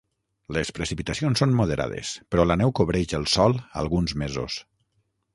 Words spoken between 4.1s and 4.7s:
mesos.